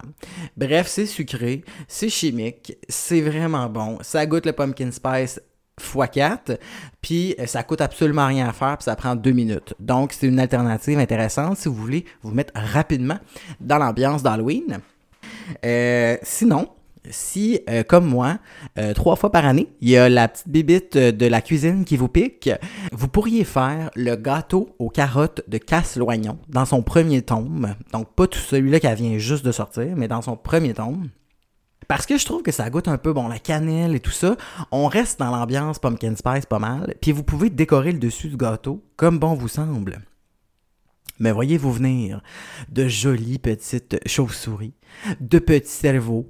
Bref, 0.55 0.85
c'est 0.85 1.07
sucré, 1.07 1.63
c'est 1.87 2.09
chimique, 2.09 2.77
c'est 2.87 3.21
vraiment 3.21 3.67
bon. 3.69 3.97
Ça 4.01 4.23
goûte 4.27 4.45
le 4.45 4.53
pumpkin 4.53 4.91
spice 4.91 5.41
x4, 5.81 6.59
puis 7.01 7.33
euh, 7.39 7.47
ça 7.47 7.63
coûte 7.63 7.81
absolument 7.81 8.27
rien 8.27 8.47
à 8.47 8.53
faire, 8.53 8.77
puis 8.77 8.83
ça 8.83 8.95
prend 8.95 9.15
deux 9.15 9.31
minutes. 9.31 9.73
Donc, 9.79 10.13
c'est 10.13 10.27
une 10.27 10.39
alternative 10.39 10.99
intéressante 10.99 11.57
si 11.57 11.67
vous 11.67 11.73
voulez 11.73 12.05
vous 12.21 12.35
mettre 12.35 12.53
rapidement 12.53 13.17
dans 13.61 13.79
l'ambiance 13.79 14.21
d'Halloween. 14.21 14.79
Euh, 15.65 16.17
sinon, 16.21 16.69
si, 17.09 17.59
euh, 17.69 17.83
comme 17.83 18.05
moi, 18.05 18.37
euh, 18.77 18.93
trois 18.93 19.15
fois 19.15 19.31
par 19.31 19.45
année, 19.45 19.67
il 19.81 19.89
y 19.89 19.97
a 19.97 20.09
la 20.09 20.27
petite 20.27 20.49
bibite 20.49 20.97
de 20.97 21.25
la 21.25 21.41
cuisine 21.41 21.85
qui 21.85 21.97
vous 21.97 22.07
pique, 22.07 22.49
vous 22.91 23.07
pourriez 23.07 23.43
faire 23.43 23.89
le 23.95 24.15
gâteau 24.15 24.75
aux 24.79 24.89
carottes 24.89 25.41
de 25.47 25.57
Casse-Loignon 25.57 26.37
dans 26.49 26.65
son 26.65 26.81
premier 26.81 27.21
tome. 27.21 27.75
Donc, 27.91 28.13
pas 28.13 28.27
tout 28.27 28.39
celui-là 28.39 28.79
qui 28.79 28.93
vient 28.93 29.17
juste 29.17 29.45
de 29.45 29.51
sortir, 29.51 29.93
mais 29.95 30.07
dans 30.07 30.21
son 30.21 30.35
premier 30.35 30.73
tome. 30.73 31.09
Parce 31.87 32.05
que 32.05 32.17
je 32.17 32.25
trouve 32.25 32.43
que 32.43 32.51
ça 32.51 32.69
goûte 32.69 32.87
un 32.87 32.97
peu, 32.97 33.13
bon, 33.13 33.27
la 33.27 33.39
cannelle 33.39 33.95
et 33.95 33.99
tout 33.99 34.11
ça. 34.11 34.37
On 34.71 34.87
reste 34.87 35.19
dans 35.19 35.31
l'ambiance 35.31 35.79
pumpkin 35.79 36.15
spice 36.15 36.45
pas 36.45 36.59
mal. 36.59 36.95
Puis 37.01 37.11
vous 37.11 37.23
pouvez 37.23 37.49
décorer 37.49 37.91
le 37.91 37.99
dessus 37.99 38.29
du 38.29 38.37
gâteau 38.37 38.81
comme 38.95 39.19
bon 39.19 39.33
vous 39.33 39.47
semble. 39.47 40.01
Mais 41.19 41.31
voyez-vous 41.31 41.71
venir 41.71 42.21
de 42.69 42.87
jolies 42.87 43.37
petites 43.37 43.99
chauves-souris, 44.07 44.73
de 45.21 45.39
petits 45.39 45.69
cerveaux, 45.69 46.27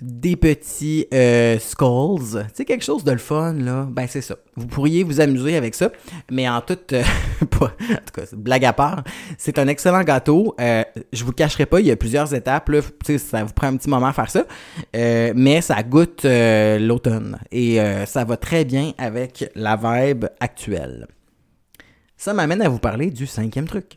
des 0.00 0.36
petits 0.36 1.06
euh, 1.12 1.58
skulls. 1.58 2.46
C'est 2.52 2.64
quelque 2.64 2.84
chose 2.84 3.04
de 3.04 3.12
le 3.12 3.18
fun, 3.18 3.54
là. 3.54 3.86
Ben, 3.90 4.06
c'est 4.08 4.20
ça. 4.20 4.36
Vous 4.56 4.66
pourriez 4.66 5.04
vous 5.04 5.20
amuser 5.20 5.56
avec 5.56 5.74
ça, 5.74 5.90
mais 6.30 6.48
en. 6.48 6.56
Euh, 6.56 6.60
tout 7.50 7.58
cas, 8.14 8.24
blague 8.36 8.64
à 8.64 8.72
part, 8.72 9.04
c'est 9.38 9.58
un 9.58 9.68
excellent 9.68 10.02
gâteau. 10.02 10.54
Euh, 10.60 10.82
je 11.12 11.24
vous 11.24 11.32
cacherai 11.32 11.66
pas, 11.66 11.80
il 11.80 11.86
y 11.86 11.90
a 11.90 11.96
plusieurs 11.96 12.32
étapes. 12.34 12.70
Ça 13.18 13.44
vous 13.44 13.52
prend 13.52 13.68
un 13.68 13.76
petit 13.76 13.90
moment 13.90 14.06
à 14.06 14.12
faire 14.12 14.30
ça, 14.30 14.44
mais 14.92 15.60
ça 15.60 15.82
goûte 15.82 16.24
l'automne. 16.24 17.38
Et 17.52 17.78
ça 18.06 18.24
va 18.24 18.36
très 18.36 18.64
bien 18.64 18.92
avec 18.98 19.50
la 19.54 19.76
vibe 19.76 20.26
actuelle. 20.40 21.06
Ça 22.16 22.32
m'amène 22.32 22.62
à 22.62 22.68
vous 22.68 22.78
parler 22.78 23.10
du 23.10 23.26
cinquième 23.26 23.66
truc. 23.66 23.96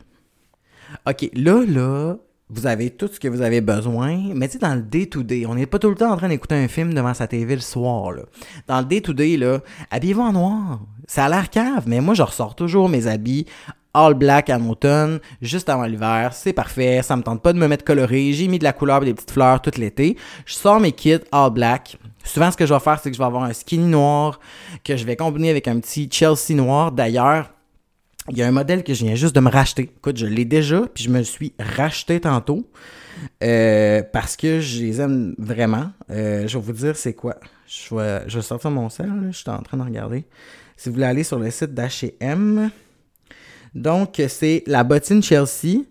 OK, 1.06 1.30
là, 1.34 1.64
là, 1.66 2.16
vous 2.50 2.66
avez 2.66 2.90
tout 2.90 3.08
ce 3.12 3.20
que 3.20 3.28
vous 3.28 3.42
avez 3.42 3.60
besoin, 3.60 4.18
mais 4.34 4.48
tu 4.48 4.58
dans 4.58 4.74
le 4.74 4.82
day-to-day, 4.82 5.44
on 5.46 5.54
n'est 5.54 5.66
pas 5.66 5.78
tout 5.78 5.90
le 5.90 5.94
temps 5.94 6.10
en 6.10 6.16
train 6.16 6.28
d'écouter 6.28 6.54
un 6.54 6.68
film 6.68 6.94
devant 6.94 7.14
sa 7.14 7.26
TV 7.26 7.54
le 7.54 7.60
soir, 7.60 8.12
là. 8.12 8.22
Dans 8.66 8.80
le 8.80 8.86
day-to-day, 8.86 9.36
là, 9.36 9.60
habillez-vous 9.90 10.22
en 10.22 10.32
noir. 10.32 10.80
Ça 11.06 11.26
a 11.26 11.28
l'air 11.28 11.50
cave, 11.50 11.84
mais 11.86 12.00
moi, 12.00 12.14
je 12.14 12.22
ressors 12.22 12.54
toujours 12.54 12.88
mes 12.88 13.06
habits 13.06 13.46
all 13.94 14.14
black 14.14 14.50
à 14.50 14.58
automne, 14.58 15.20
juste 15.40 15.68
avant 15.68 15.84
l'hiver. 15.84 16.30
C'est 16.32 16.52
parfait, 16.52 17.00
ça 17.02 17.16
me 17.16 17.22
tente 17.22 17.42
pas 17.42 17.52
de 17.52 17.58
me 17.58 17.66
mettre 17.66 17.84
coloré. 17.84 18.32
J'ai 18.32 18.48
mis 18.48 18.58
de 18.58 18.64
la 18.64 18.72
couleur 18.72 19.02
et 19.02 19.06
des 19.06 19.14
petites 19.14 19.30
fleurs 19.30 19.60
tout 19.60 19.72
l'été. 19.76 20.16
Je 20.46 20.54
sors 20.54 20.80
mes 20.80 20.92
kits 20.92 21.18
all 21.32 21.50
black. 21.50 21.98
Souvent, 22.24 22.50
ce 22.50 22.56
que 22.56 22.66
je 22.66 22.74
vais 22.74 22.80
faire, 22.80 23.00
c'est 23.00 23.10
que 23.10 23.16
je 23.16 23.20
vais 23.20 23.26
avoir 23.26 23.44
un 23.44 23.52
skinny 23.52 23.86
noir 23.86 24.38
que 24.84 24.96
je 24.96 25.04
vais 25.04 25.16
combiner 25.16 25.50
avec 25.50 25.66
un 25.66 25.80
petit 25.80 26.08
Chelsea 26.10 26.54
noir. 26.54 26.92
D'ailleurs, 26.92 27.50
il 28.30 28.38
y 28.38 28.42
a 28.42 28.46
un 28.46 28.52
modèle 28.52 28.84
que 28.84 28.94
je 28.94 29.04
viens 29.04 29.14
juste 29.14 29.34
de 29.34 29.40
me 29.40 29.50
racheter. 29.50 29.82
Écoute, 29.82 30.16
je 30.16 30.26
l'ai 30.26 30.44
déjà, 30.44 30.82
puis 30.92 31.04
je 31.04 31.10
me 31.10 31.22
suis 31.22 31.52
racheté 31.58 32.20
tantôt. 32.20 32.68
Euh, 33.42 34.02
parce 34.12 34.36
que 34.36 34.60
je 34.60 34.80
les 34.80 35.00
aime 35.00 35.34
vraiment. 35.38 35.90
Euh, 36.10 36.46
je 36.46 36.56
vais 36.56 36.64
vous 36.64 36.72
dire 36.72 36.96
c'est 36.96 37.14
quoi. 37.14 37.36
Je 37.66 37.94
vais, 37.94 38.28
je 38.28 38.38
vais 38.38 38.42
sortir 38.42 38.70
mon 38.70 38.88
sel, 38.88 39.10
je 39.30 39.36
suis 39.36 39.50
en 39.50 39.62
train 39.62 39.76
de 39.76 39.82
regarder. 39.82 40.24
Si 40.76 40.88
vous 40.88 40.94
voulez 40.94 41.06
aller 41.06 41.24
sur 41.24 41.38
le 41.38 41.50
site 41.50 41.74
d'H&M, 41.74 42.70
donc 43.74 44.22
c'est 44.28 44.62
la 44.66 44.84
bottine 44.84 45.22
Chelsea 45.22 45.82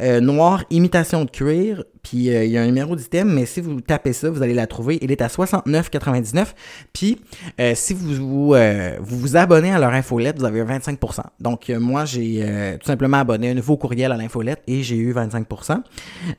euh, 0.00 0.20
noir 0.20 0.64
imitation 0.70 1.24
de 1.24 1.30
cuir 1.30 1.84
puis 2.02 2.30
euh, 2.30 2.44
il 2.44 2.50
y 2.50 2.58
a 2.58 2.62
un 2.62 2.66
numéro 2.66 2.96
d'item, 2.96 3.32
mais 3.32 3.46
si 3.46 3.60
vous 3.60 3.80
tapez 3.80 4.12
ça, 4.12 4.28
vous 4.28 4.42
allez 4.42 4.54
la 4.54 4.66
trouver. 4.66 4.98
Il 5.02 5.12
est 5.12 5.22
à 5.22 5.28
69,99. 5.28 6.46
Puis 6.92 7.20
euh, 7.60 7.74
si 7.76 7.94
vous 7.94 8.54
vous, 9.00 9.36
abonnez 9.36 9.72
à 9.72 9.78
leur 9.78 9.92
infolette, 9.92 10.36
vous 10.36 10.44
avez 10.44 10.60
un 10.60 10.78
25%. 10.78 11.20
Donc 11.38 11.68
moi, 11.70 12.04
j'ai 12.04 12.76
tout 12.80 12.86
simplement 12.86 13.18
abonné 13.18 13.50
un 13.50 13.54
nouveau 13.54 13.76
courriel 13.76 14.10
à 14.10 14.16
l'infolette 14.16 14.62
et 14.66 14.82
j'ai 14.82 14.96
eu 14.96 15.12
25%. 15.12 15.80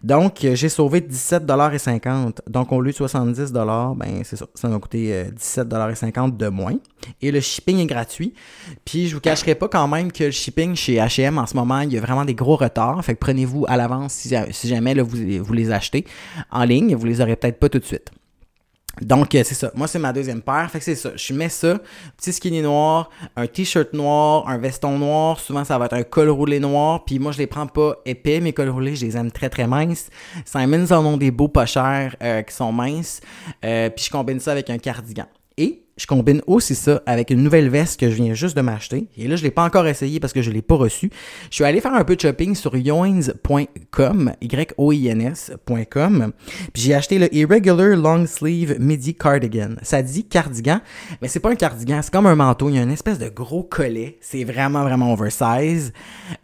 Donc 0.04 0.40
j'ai 0.42 0.70
sauvé 0.70 1.00
17,50$. 1.00 2.34
Donc 2.50 2.74
au 2.74 2.82
lieu 2.82 2.92
de 2.92 2.98
70$, 2.98 3.98
ben 3.98 4.22
c'est 4.24 4.36
ça. 4.36 4.46
Ça 4.56 4.68
m'a 4.68 4.80
coûté 4.80 5.24
17,50$ 5.34 6.36
de 6.36 6.50
moins. 6.50 6.76
Et 7.22 7.32
le 7.32 7.40
shipping 7.40 7.80
est 7.80 7.86
gratuit. 7.86 8.34
Puis 8.84 9.08
je 9.08 9.16
vous 9.16 9.22
cacherai 9.22 9.56
pas 9.56 9.70
quand 9.70 9.88
même 9.88 10.12
que 10.12 10.26
le 10.26 10.32
shipping 10.32 10.76
chez 10.76 10.96
H&M 10.96 11.38
en 11.38 11.48
ce 11.48 11.56
moment, 11.56 11.80
il 11.80 11.94
y 11.94 11.98
a 11.98 12.02
vraiment 12.02 12.26
des 12.26 12.36
gros 12.36 12.58
retards. 12.58 13.00
Prenez-vous 13.24 13.64
à 13.70 13.78
l'avance 13.78 14.14
si, 14.14 14.68
jamais 14.68 14.94
vous, 14.96 15.54
les 15.54 15.72
acheter 15.72 16.06
en 16.52 16.66
ligne. 16.66 16.94
Vous 16.94 17.06
les 17.06 17.22
aurez 17.22 17.38
peut-être 17.38 17.58
pas 17.58 17.70
tout 17.70 17.80
de 17.80 17.86
suite. 17.86 18.12
Donc, 19.02 19.34
euh, 19.34 19.42
c'est 19.46 19.56
ça. 19.56 19.72
Moi, 19.76 19.88
c'est 19.88 19.98
ma 19.98 20.12
deuxième 20.12 20.42
paire. 20.42 20.70
Fait 20.70 20.78
que 20.78 20.86
c'est 20.86 20.96
ça. 20.96 21.12
Je 21.16 21.34
mets 21.34 21.50
ça, 21.50 21.80
petit 22.18 22.34
skinny 22.34 22.62
noir, 22.62 23.10
un 23.36 23.48
t-shirt 23.48 23.94
noir, 23.94 24.48
un 24.48 24.58
veston 24.58 25.00
noir. 25.00 25.40
Souvent, 25.40 25.64
ça 25.64 25.78
va 25.78 25.86
être 25.86 25.94
un 25.94 26.04
col 26.04 26.30
roulé 26.30 26.60
noir. 26.60 27.06
Puis 27.06 27.18
moi, 27.18 27.32
je 27.32 27.38
les 27.38 27.48
prends 27.48 27.66
pas 27.66 27.96
épais, 28.06 28.42
mes 28.42 28.52
cols 28.52 28.70
roulés. 28.70 28.96
Je 28.96 29.06
les 29.06 29.18
aime 29.18 29.32
très, 29.32 29.50
très 29.50 29.68
minces. 29.68 30.10
Simons 30.46 30.92
en 30.92 31.06
ont 31.06 31.18
des 31.18 31.32
beaux 31.32 31.48
pas 31.48 31.66
chers 31.66 32.16
euh, 32.22 32.42
qui 32.42 32.54
sont 32.54 32.74
minces. 32.74 33.22
Euh, 33.64 33.90
puis 33.90 34.06
je 34.06 34.12
combine 34.12 34.40
ça 34.42 34.52
avec 34.52 34.70
un 34.70 34.78
cardigan. 34.78 35.28
Et 35.58 35.83
je 35.98 36.08
combine 36.08 36.42
aussi 36.48 36.74
ça 36.76 37.04
avec 37.06 37.30
une 37.30 37.44
nouvelle 37.44 37.70
veste 37.70 38.00
que 38.00 38.10
je 38.10 38.16
viens 38.16 38.34
juste 38.34 38.58
de 38.58 38.62
m'acheter. 38.62 39.08
Et 39.18 39.28
là, 39.28 39.36
je 39.36 39.42
ne 39.42 39.48
l'ai 39.48 39.52
pas 39.52 39.64
encore 39.64 39.86
essayé 39.86 40.20
parce 40.20 40.34
que 40.34 40.42
je 40.42 40.50
ne 40.50 40.56
l'ai 40.56 40.62
pas 40.64 40.76
reçu. 40.76 41.12
Je 41.50 41.56
suis 41.56 41.64
allé 41.64 41.82
faire 41.82 41.94
un 41.94 42.04
peu 42.04 42.16
de 42.16 42.22
shopping 42.22 42.56
sur 42.56 42.76
yoins.com, 42.76 44.34
y-o-i-n-s.com. 44.42 46.32
Puis 46.74 46.82
j'ai 46.82 46.96
acheté 46.96 47.20
le 47.20 47.34
Irregular 47.36 47.96
Long 47.96 48.26
Sleeve 48.26 48.78
Midi 48.80 49.14
Cardigan. 49.14 49.76
Ça 49.84 50.02
dit 50.02 50.24
cardigan, 50.26 50.80
mais 51.22 51.28
c'est 51.28 51.40
pas 51.40 51.52
un 51.52 51.56
cardigan, 51.56 52.02
c'est 52.02 52.12
comme 52.12 52.26
un 52.26 52.36
manteau. 52.36 52.70
Il 52.70 52.76
y 52.76 52.80
a 52.80 52.82
une 52.82 52.92
espèce 52.92 53.20
de 53.20 53.30
gros 53.30 53.64
collet. 53.64 54.18
C'est 54.22 54.44
vraiment, 54.44 54.84
vraiment 54.84 55.14
oversize. 55.14 55.94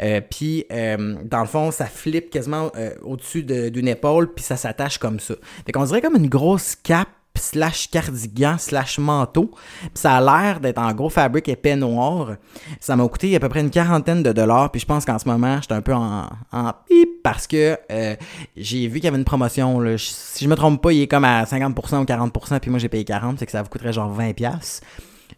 Euh, 0.01 0.22
puis, 0.22 0.65
euh, 0.72 1.15
dans 1.25 1.41
le 1.41 1.48
fond, 1.48 1.72
ça 1.72 1.86
flippe 1.86 2.29
quasiment 2.29 2.72
euh, 2.75 2.91
au-dessus 3.03 3.44
d'une 3.44 3.88
épaule, 3.88 4.32
puis 4.34 4.44
ça 4.44 4.58
s'attache 4.58 4.98
comme 5.00 5.20
ça. 5.20 5.34
Fait 5.65 5.72
qu'on 5.72 5.86
dirait 5.86 6.01
comme 6.01 6.15
une 6.15 6.29
grosse 6.29 6.75
cape 6.75 7.10
slash 7.36 7.89
cardigan 7.89 8.57
slash 8.57 9.00
manteau. 9.00 9.51
ça 9.93 10.17
a 10.17 10.21
l'air 10.21 10.59
d'être 10.59 10.77
en 10.77 10.91
gros 10.93 11.09
fabrique 11.09 11.48
épais 11.48 11.75
noir. 11.75 12.36
Ça 12.79 12.95
m'a 12.95 13.07
coûté 13.07 13.36
à 13.36 13.39
peu 13.39 13.50
près 13.50 13.62
une 13.62 13.69
quarantaine 13.69 14.24
de 14.24 14.31
dollars. 14.31 14.71
Puis 14.71 14.81
je 14.81 14.86
pense 14.86 15.05
qu'en 15.05 15.19
ce 15.19 15.27
moment, 15.27 15.59
j'étais 15.62 15.74
un 15.74 15.81
peu 15.81 15.93
en, 15.93 16.27
en 16.51 16.74
pip 16.88 17.09
parce 17.24 17.48
que 17.48 17.77
euh, 17.91 18.15
j'ai 18.57 18.88
vu 18.88 18.95
qu'il 18.95 19.05
y 19.05 19.07
avait 19.07 19.17
une 19.17 19.25
promotion. 19.25 19.98
Si 19.98 20.43
je 20.43 20.50
me 20.50 20.55
trompe 20.55 20.81
pas, 20.81 20.91
il 20.91 21.01
est 21.01 21.07
comme 21.07 21.25
à 21.25 21.43
50% 21.43 22.01
ou 22.01 22.03
40%. 22.03 22.59
Puis 22.59 22.69
moi, 22.69 22.79
j'ai 22.79 22.89
payé 22.89 23.03
40. 23.05 23.39
C'est 23.39 23.45
que 23.45 23.51
ça 23.51 23.62
vous 23.62 23.69
coûterait 23.69 23.93
genre 23.93 24.15
20$. 24.15 24.81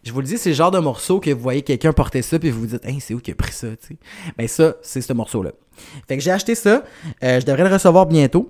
Je 0.03 0.11
vous 0.11 0.21
le 0.21 0.25
dis, 0.25 0.37
c'est 0.37 0.49
le 0.49 0.55
genre 0.55 0.71
de 0.71 0.79
morceau 0.79 1.19
que 1.19 1.29
vous 1.29 1.41
voyez 1.41 1.61
quelqu'un 1.61 1.93
porter 1.93 2.21
ça, 2.21 2.39
puis 2.39 2.49
vous 2.49 2.61
vous 2.61 2.65
dites, 2.67 2.85
hey, 2.85 2.99
c'est 2.99 3.13
où 3.13 3.19
qui 3.19 3.31
a 3.31 3.35
pris 3.35 3.51
ça, 3.51 3.67
tu 3.67 3.89
sais? 3.89 3.97
Ben, 4.37 4.47
ça, 4.47 4.75
c'est 4.81 5.01
ce 5.01 5.13
morceau-là. 5.13 5.51
Fait 6.07 6.17
que 6.17 6.23
j'ai 6.23 6.31
acheté 6.31 6.55
ça. 6.55 6.83
Euh, 7.23 7.39
je 7.39 7.45
devrais 7.45 7.67
le 7.67 7.73
recevoir 7.73 8.05
bientôt. 8.07 8.49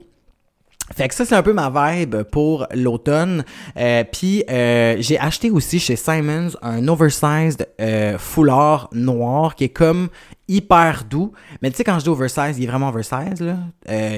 Fait 0.95 1.07
que 1.07 1.15
ça, 1.15 1.25
c'est 1.25 1.35
un 1.35 1.43
peu 1.43 1.53
ma 1.53 1.69
vibe 1.69 2.23
pour 2.23 2.67
l'automne. 2.73 3.43
Euh, 3.77 4.03
Puis 4.11 4.43
euh, 4.49 4.95
j'ai 4.99 5.19
acheté 5.19 5.49
aussi 5.49 5.79
chez 5.79 5.95
Simons 5.95 6.49
un 6.61 6.87
oversized 6.87 7.67
euh, 7.79 8.17
foulard 8.17 8.89
noir 8.91 9.55
qui 9.55 9.65
est 9.65 9.69
comme 9.69 10.09
hyper 10.47 11.05
doux. 11.09 11.31
Mais 11.61 11.71
tu 11.71 11.77
sais, 11.77 11.83
quand 11.83 11.97
je 11.99 12.03
dis 12.03 12.09
oversized, 12.09 12.57
il 12.57 12.65
est 12.65 12.67
vraiment 12.67 12.89
oversized. 12.89 13.41
Là. 13.41 13.57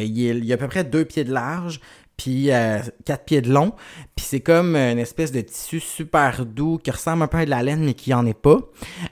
Il, 0.01 0.25
est, 0.25 0.38
il 0.38 0.51
a 0.51 0.56
à 0.56 0.58
peu 0.58 0.68
près 0.68 0.84
deux 0.84 1.06
pieds 1.06 1.24
de 1.24 1.32
large 1.32 1.80
puis 2.17 2.51
euh, 2.51 2.79
quatre 3.05 3.25
pieds 3.25 3.41
de 3.41 3.51
long. 3.51 3.74
Puis 4.15 4.25
c'est 4.25 4.39
comme 4.39 4.75
une 4.75 5.00
espèce 5.00 5.32
de 5.32 5.41
tissu 5.41 5.79
super 5.79 6.46
doux 6.46 6.77
qui 6.77 6.91
ressemble 6.91 7.24
un 7.24 7.27
peu 7.27 7.39
à 7.39 7.46
de 7.46 7.50
la 7.50 7.63
laine, 7.63 7.84
mais 7.84 7.93
qui 7.93 8.13
en 8.13 8.25
est 8.25 8.39
pas. 8.39 8.60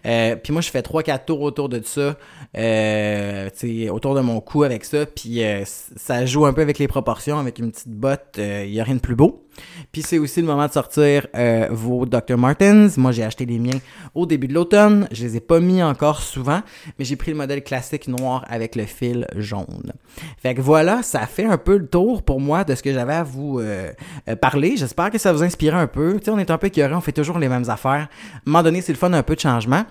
Euh, 0.05 0.35
puis 0.35 0.53
moi, 0.53 0.61
je 0.61 0.69
fais 0.69 0.81
3-4 0.81 1.25
tours 1.25 1.41
autour 1.41 1.69
de 1.69 1.81
ça, 1.83 2.17
euh, 2.57 3.49
autour 3.89 4.15
de 4.15 4.21
mon 4.21 4.39
cou 4.41 4.63
avec 4.63 4.85
ça. 4.85 5.05
Puis 5.05 5.43
euh, 5.43 5.63
ça 5.65 6.25
joue 6.25 6.45
un 6.45 6.53
peu 6.53 6.61
avec 6.61 6.77
les 6.77 6.87
proportions, 6.87 7.39
avec 7.39 7.59
une 7.59 7.71
petite 7.71 7.89
botte. 7.89 8.35
Il 8.37 8.71
n'y 8.71 8.79
a 8.79 8.83
rien 8.83 8.95
de 8.95 8.99
plus 8.99 9.15
beau. 9.15 9.47
Puis 9.91 10.01
c'est 10.01 10.17
aussi 10.17 10.41
le 10.41 10.47
moment 10.47 10.67
de 10.67 10.71
sortir 10.71 11.27
euh, 11.35 11.67
vos 11.71 12.05
Dr. 12.05 12.37
Martens. 12.37 12.97
Moi, 12.97 13.11
j'ai 13.11 13.23
acheté 13.23 13.45
les 13.45 13.59
miens 13.59 13.79
au 14.15 14.25
début 14.25 14.47
de 14.47 14.53
l'automne. 14.53 15.07
Je 15.11 15.23
les 15.23 15.37
ai 15.37 15.39
pas 15.39 15.59
mis 15.59 15.83
encore 15.83 16.21
souvent, 16.21 16.61
mais 16.97 17.05
j'ai 17.05 17.15
pris 17.15 17.31
le 17.31 17.37
modèle 17.37 17.63
classique 17.63 18.07
noir 18.07 18.45
avec 18.49 18.75
le 18.75 18.85
fil 18.85 19.27
jaune. 19.35 19.93
Fait 20.41 20.55
que 20.55 20.61
voilà, 20.61 21.03
ça 21.03 21.25
fait 21.27 21.45
un 21.45 21.57
peu 21.57 21.77
le 21.77 21.87
tour 21.87 22.23
pour 22.23 22.39
moi 22.39 22.63
de 22.63 22.75
ce 22.75 22.83
que 22.83 22.93
j'avais 22.93 23.13
à 23.13 23.23
vous 23.23 23.59
euh, 23.59 23.91
euh, 24.29 24.35
parler. 24.35 24.77
J'espère 24.77 25.09
que 25.09 25.17
ça 25.17 25.33
vous 25.33 25.43
inspire 25.43 25.75
un 25.75 25.87
peu. 25.87 26.19
Tu 26.19 26.25
sais, 26.25 26.31
on 26.31 26.39
est 26.39 26.51
un 26.51 26.57
peu 26.57 26.67
écœuré, 26.67 26.93
on 26.93 27.01
fait 27.01 27.11
toujours 27.11 27.39
les 27.39 27.49
mêmes 27.49 27.69
affaires. 27.69 27.91
À 27.91 28.37
un 28.37 28.41
moment 28.45 28.63
donné, 28.63 28.81
c'est 28.81 28.93
le 28.93 28.97
fun 28.97 29.13
un 29.13 29.23
peu 29.23 29.35
de 29.35 29.41
changement. 29.41 29.85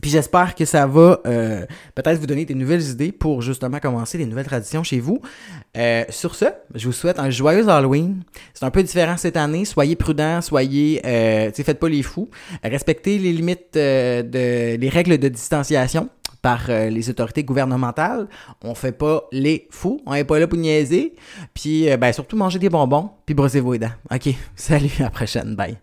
Puis 0.00 0.10
j'espère 0.10 0.54
que 0.54 0.64
ça 0.64 0.86
va 0.86 1.20
euh, 1.26 1.64
peut-être 1.94 2.18
vous 2.18 2.26
donner 2.26 2.44
des 2.44 2.54
nouvelles 2.54 2.82
idées 2.82 3.12
pour 3.12 3.42
justement 3.42 3.78
commencer 3.78 4.18
les 4.18 4.26
nouvelles 4.26 4.46
traditions 4.46 4.82
chez 4.82 5.00
vous. 5.00 5.20
Euh, 5.76 6.04
sur 6.08 6.34
ce, 6.34 6.46
je 6.74 6.86
vous 6.86 6.92
souhaite 6.92 7.18
un 7.18 7.30
joyeux 7.30 7.68
Halloween. 7.68 8.22
C'est 8.54 8.64
un 8.64 8.70
peu 8.70 8.82
différent 8.82 9.16
cette 9.16 9.36
année. 9.36 9.64
Soyez 9.64 9.96
prudents, 9.96 10.40
soyez, 10.40 11.00
euh, 11.04 11.50
faites 11.52 11.78
pas 11.78 11.88
les 11.88 12.02
fous. 12.02 12.28
Respectez 12.62 13.18
les 13.18 13.32
limites 13.32 13.76
euh, 13.76 14.22
de, 14.22 14.76
les 14.76 14.88
règles 14.88 15.18
de 15.18 15.28
distanciation 15.28 16.08
par 16.42 16.68
les 16.68 17.10
autorités 17.10 17.42
gouvernementales. 17.42 18.28
On 18.62 18.76
fait 18.76 18.92
pas 18.92 19.24
les 19.32 19.66
fous, 19.70 20.00
on 20.06 20.14
est 20.14 20.22
pas 20.22 20.38
là 20.38 20.46
pour 20.46 20.58
niaiser. 20.58 21.16
Puis 21.54 21.88
ben 21.96 22.12
surtout 22.12 22.36
manger 22.36 22.60
des 22.60 22.68
bonbons, 22.68 23.10
puis 23.24 23.34
brossez 23.34 23.58
vos 23.58 23.76
dents. 23.76 23.90
OK, 24.12 24.28
salut, 24.54 24.92
à 25.00 25.04
la 25.04 25.10
prochaine, 25.10 25.56
bye. 25.56 25.76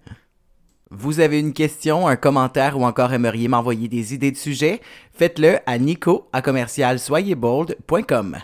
Vous 0.96 1.20
avez 1.20 1.40
une 1.40 1.54
question, 1.54 2.08
un 2.08 2.16
commentaire 2.16 2.78
ou 2.78 2.86
encore 2.86 3.14
aimeriez 3.14 3.48
m'envoyer 3.48 3.88
des 3.88 4.14
idées 4.14 4.32
de 4.32 4.38
sujets, 4.38 4.80
faites-le 5.12 5.58
à 5.66 5.80
nico 5.80 6.28
à 6.34 6.44
commercial 6.44 7.00
soyezbold.com. 7.00 8.38